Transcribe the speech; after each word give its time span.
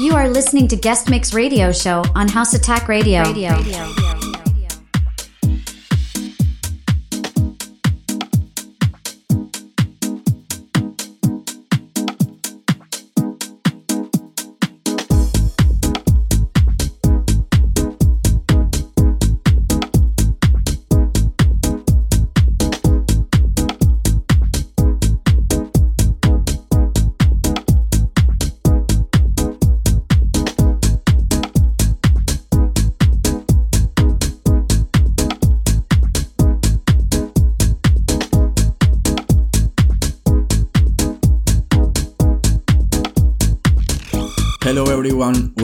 You 0.00 0.14
are 0.14 0.30
listening 0.30 0.66
to 0.68 0.76
Guest 0.76 1.10
Mix 1.10 1.34
Radio 1.34 1.72
Show 1.72 2.02
on 2.14 2.26
House 2.26 2.54
Attack 2.54 2.88
Radio. 2.88 3.22
Radio. 3.22 3.50
Hello 3.50 4.09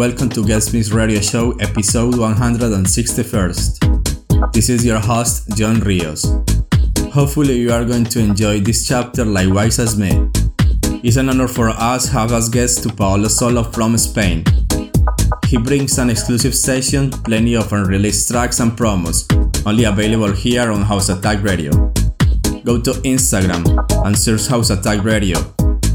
welcome 0.06 0.28
to 0.28 0.45
Mix 0.46 0.92
Radio 0.92 1.20
Show 1.20 1.51
episode 1.59 2.14
161st. 2.14 4.53
This 4.53 4.69
is 4.69 4.86
your 4.86 5.00
host 5.00 5.48
John 5.56 5.80
Rios. 5.80 6.25
Hopefully 7.12 7.58
you 7.58 7.72
are 7.72 7.84
going 7.84 8.05
to 8.05 8.20
enjoy 8.20 8.61
this 8.61 8.86
chapter 8.86 9.25
like 9.25 9.47
likewise 9.47 9.80
as 9.80 9.98
me. 9.98 10.30
It's 11.03 11.17
an 11.17 11.28
honor 11.28 11.48
for 11.48 11.70
us 11.70 12.06
to 12.06 12.12
have 12.12 12.30
as 12.30 12.48
guest 12.48 12.84
to 12.84 12.92
Paolo 12.95 13.27
Solo 13.27 13.64
from 13.64 13.98
Spain. 13.98 14.45
He 15.48 15.58
brings 15.58 15.98
an 15.98 16.11
exclusive 16.11 16.55
session, 16.55 17.11
plenty 17.11 17.56
of 17.56 17.73
unreleased 17.73 18.30
tracks 18.30 18.61
and 18.61 18.78
promos, 18.78 19.27
only 19.67 19.83
available 19.83 20.30
here 20.30 20.70
on 20.70 20.83
House 20.83 21.08
Attack 21.08 21.42
Radio. 21.42 21.73
Go 22.62 22.80
to 22.80 22.92
Instagram 23.02 23.67
and 24.06 24.17
search 24.17 24.47
House 24.47 24.70
Attack 24.70 25.02
Radio 25.02 25.41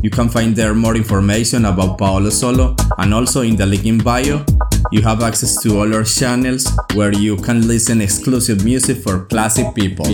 you 0.03 0.09
can 0.09 0.29
find 0.29 0.55
there 0.55 0.73
more 0.73 0.95
information 0.95 1.65
about 1.65 1.97
Paolo 1.97 2.31
Solo 2.31 2.75
and 3.01 3.13
also 3.13 3.41
in 3.41 3.55
the 3.55 3.65
link 3.65 3.85
in 3.85 3.97
bio 3.97 4.45
you 4.91 5.01
have 5.01 5.23
access 5.23 5.61
to 5.61 5.79
all 5.79 5.95
our 5.95 6.03
channels 6.03 6.69
where 6.93 7.13
you 7.13 7.35
can 7.37 7.67
listen 7.67 8.01
exclusive 8.01 8.63
music 8.63 8.97
for 8.97 9.25
classic 9.25 9.73
people. 9.73 10.05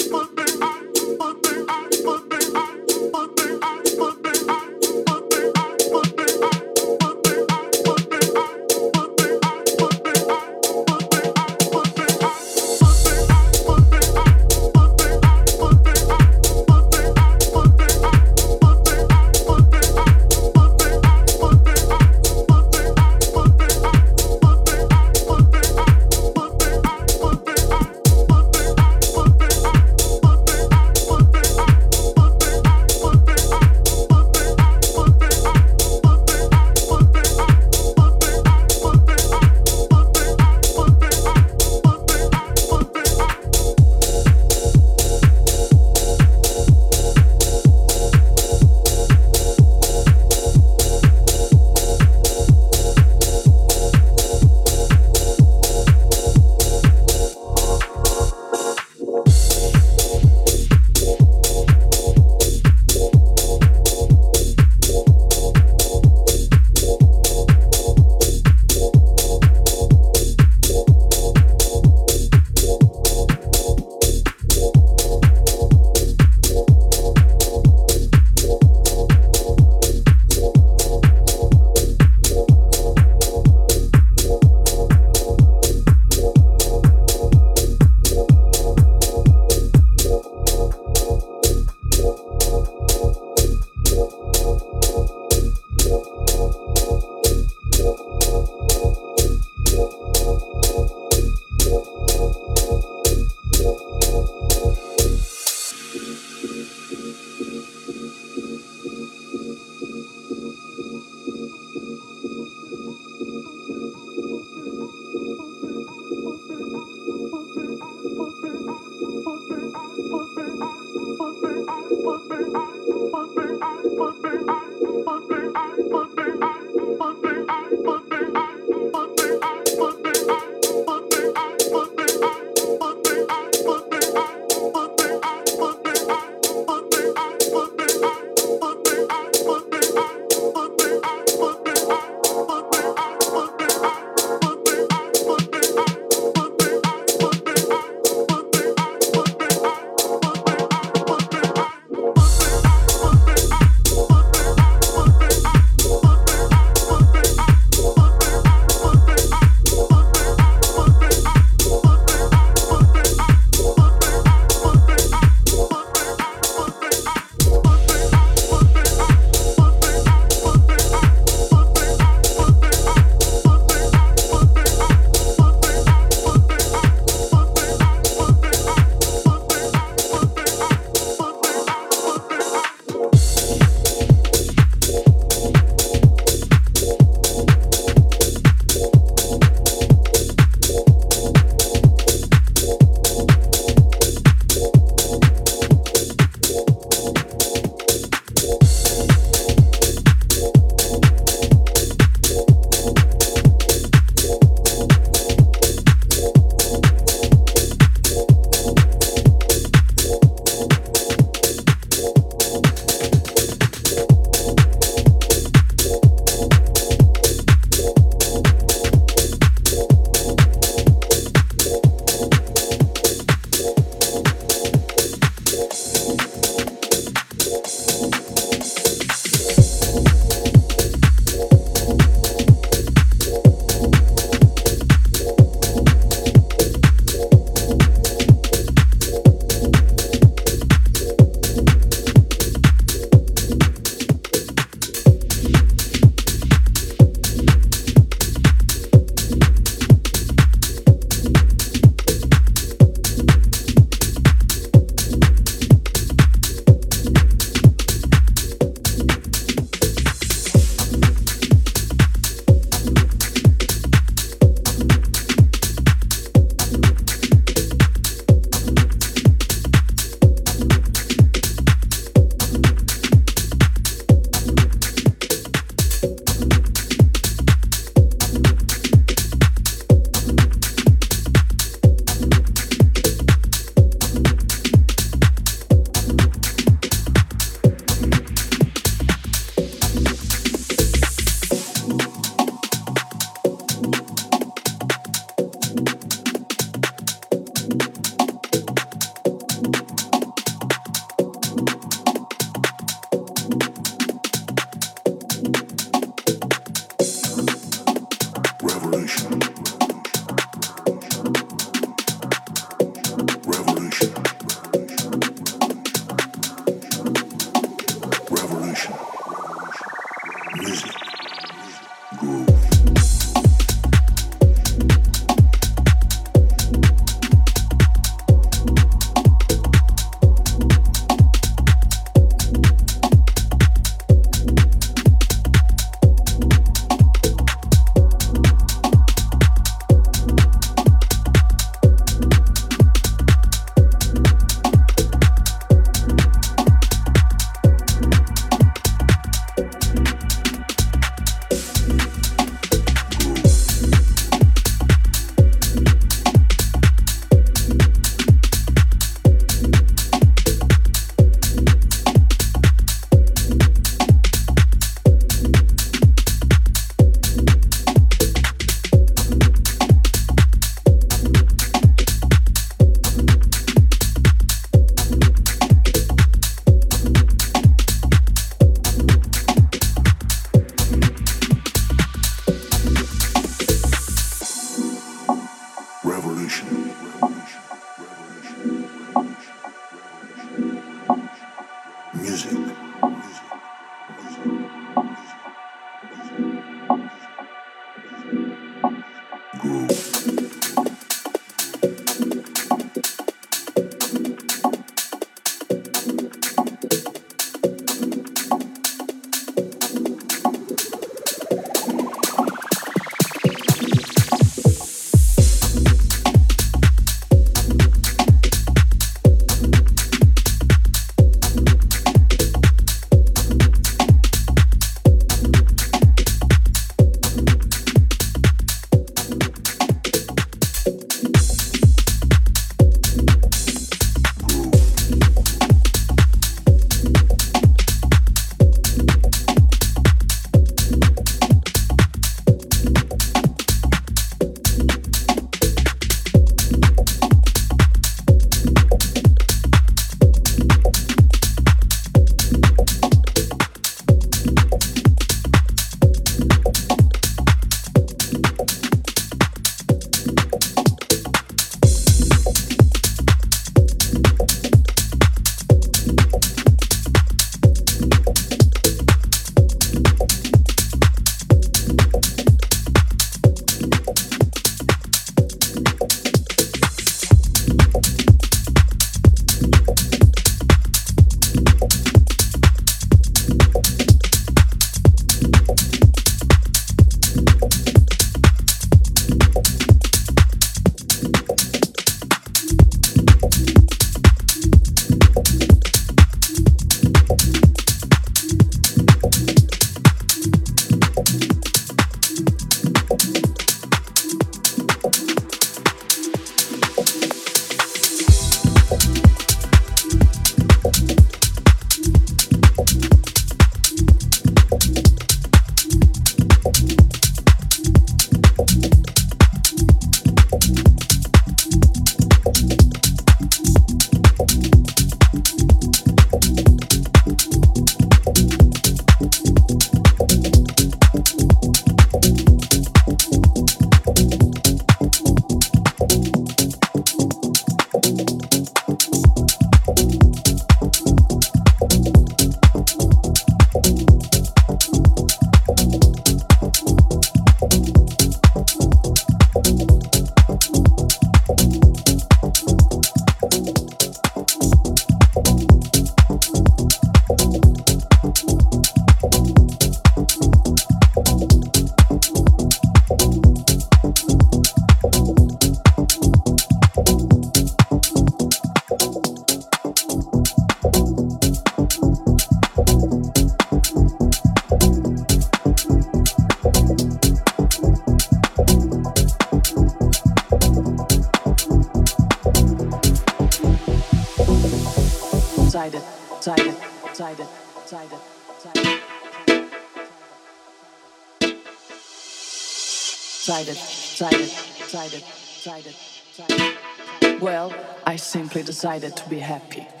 Decided 598.81 599.15
to 599.15 599.29
be 599.29 599.37
happy. 599.37 600.00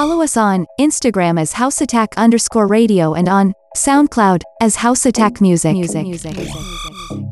Follow 0.00 0.22
us 0.22 0.34
on 0.34 0.66
Instagram 0.80 1.38
as 1.38 1.52
houseattack 1.52 2.16
underscore 2.16 2.66
radio 2.66 3.12
and 3.12 3.28
on 3.28 3.52
SoundCloud 3.76 4.40
as 4.62 4.76
HouseAttack 4.76 5.42
Music. 5.42 5.74
music. 5.74 6.06
music. 6.06 6.36
music. 6.38 7.29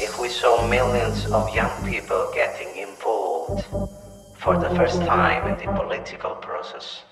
if 0.00 0.18
we 0.20 0.28
saw 0.28 0.66
millions 0.68 1.26
of 1.26 1.54
young 1.54 1.72
people 1.84 2.30
getting 2.34 2.76
involved 2.76 3.64
for 4.36 4.58
the 4.58 4.70
first 4.76 5.02
time 5.02 5.46
in 5.48 5.58
the 5.58 5.72
political 5.72 6.36
process. 6.36 7.02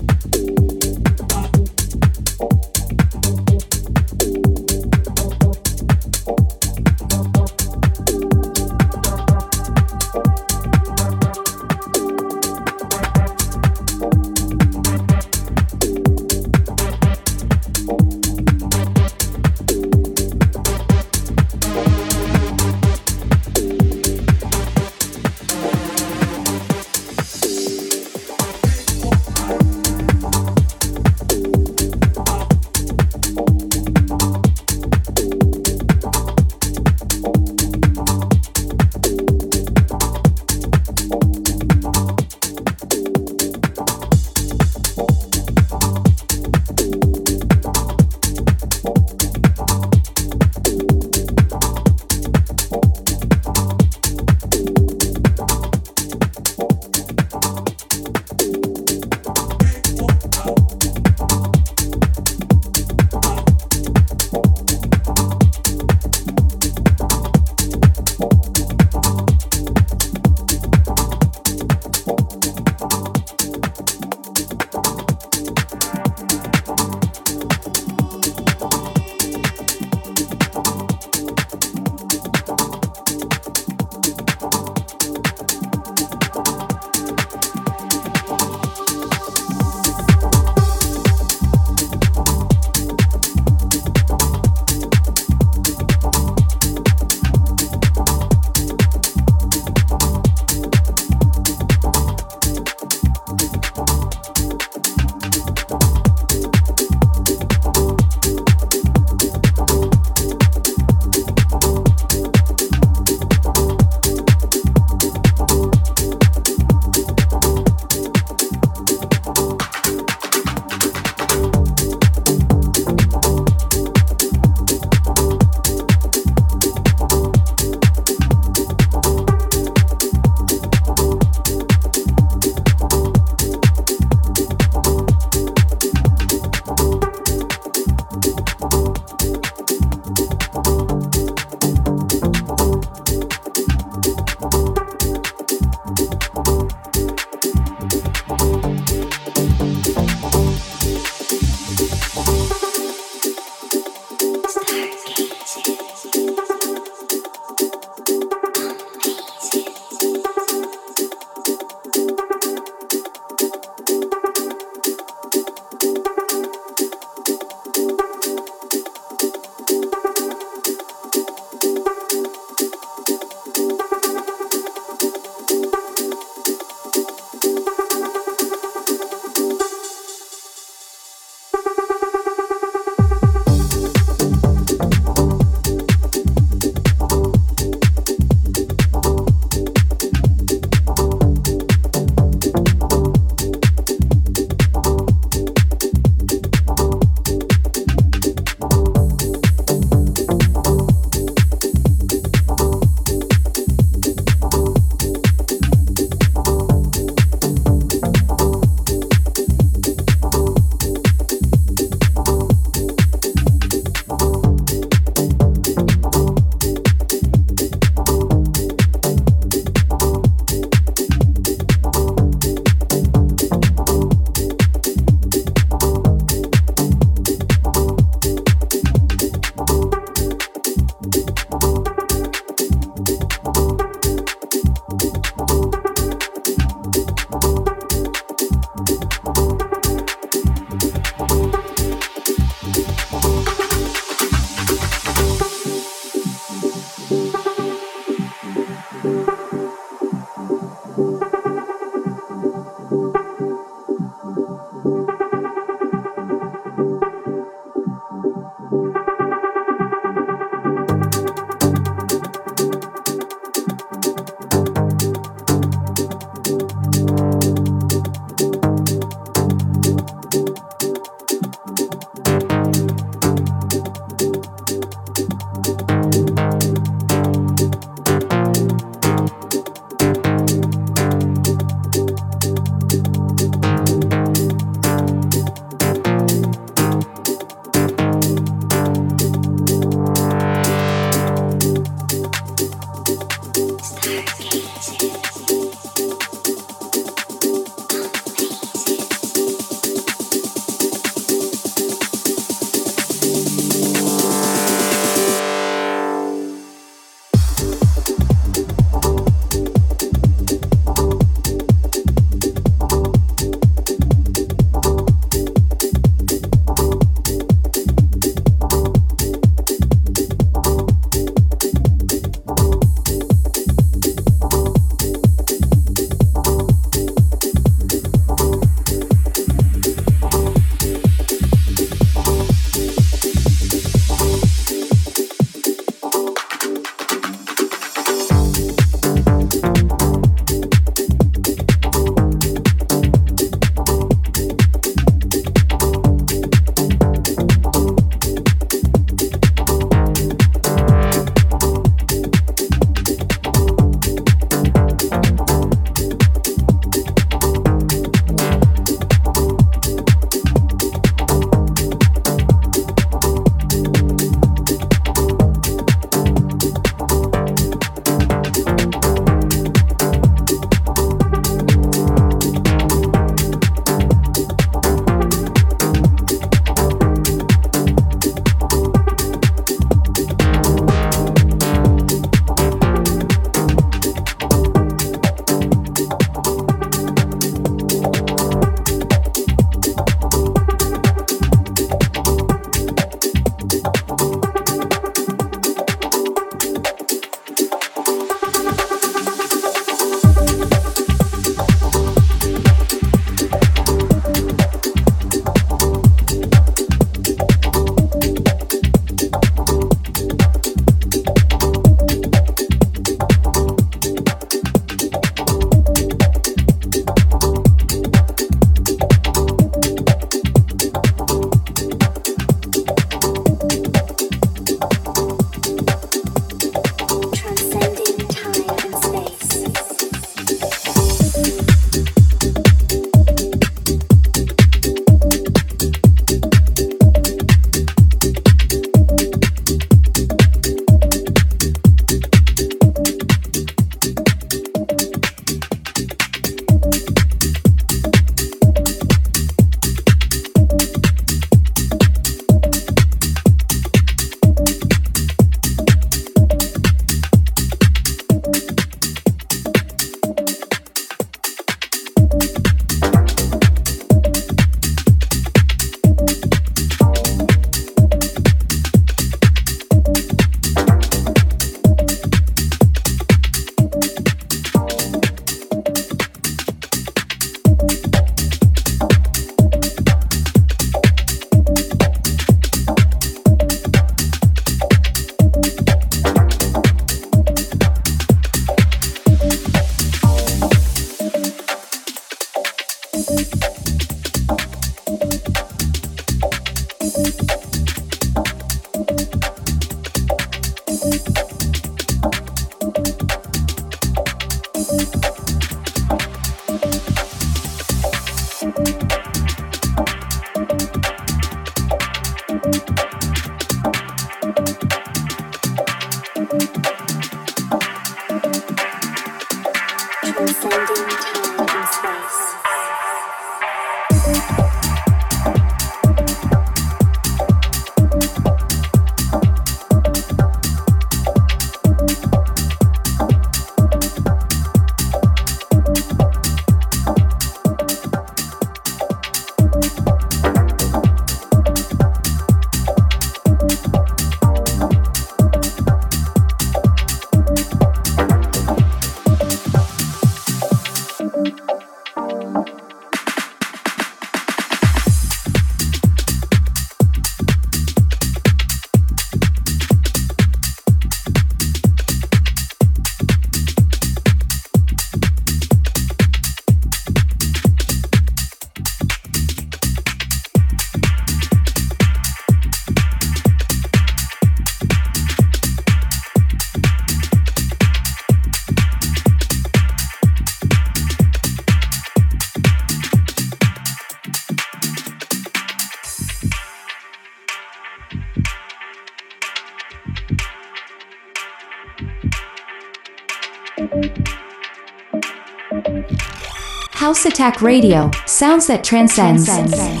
House 597.01 597.25
Attack 597.25 597.63
Radio, 597.63 598.11
sounds 598.27 598.67
that 598.67 598.83
transcends. 598.83 599.45
Transcending 599.47 600.00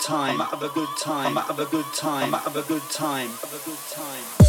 time. 0.00 0.38
Come 0.38 0.40
out 0.40 0.52
of 0.52 0.62
a 0.62 0.68
good 0.68 0.88
time. 0.98 1.34
Come 1.34 1.38
out 1.38 1.50
of 1.50 1.58
a 1.58 1.66
good 1.66 1.84
time. 1.94 2.30
Come 2.30 2.34
out 2.34 2.46
of 2.46 2.56
a 2.56 2.62
good 2.62 2.82
time. 2.90 3.30
Of 3.30 3.54
a 3.54 3.68
good 3.68 3.78
time. 3.90 4.45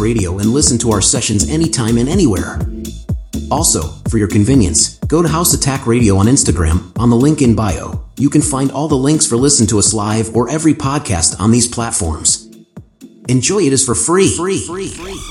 Radio 0.00 0.38
and 0.38 0.50
listen 0.50 0.78
to 0.78 0.90
our 0.90 1.00
sessions 1.00 1.48
anytime 1.48 1.98
and 1.98 2.08
anywhere. 2.08 2.58
Also, 3.50 3.82
for 4.08 4.18
your 4.18 4.28
convenience, 4.28 4.98
go 5.06 5.22
to 5.22 5.28
House 5.28 5.54
Attack 5.54 5.86
Radio 5.86 6.16
on 6.16 6.26
Instagram 6.26 6.98
on 6.98 7.10
the 7.10 7.16
link 7.16 7.42
in 7.42 7.54
bio. 7.54 8.04
You 8.16 8.30
can 8.30 8.42
find 8.42 8.72
all 8.72 8.88
the 8.88 8.96
links 8.96 9.26
for 9.26 9.36
listen 9.36 9.66
to 9.68 9.78
us 9.78 9.92
live 9.92 10.34
or 10.34 10.50
every 10.50 10.74
podcast 10.74 11.38
on 11.38 11.50
these 11.50 11.68
platforms. 11.68 12.48
Enjoy 13.28 13.60
it 13.60 13.72
is 13.72 13.84
for 13.84 13.94
free. 13.94 14.34
free. 14.34 14.64
free. 14.66 14.88
free. 14.88 15.12
free. 15.12 15.29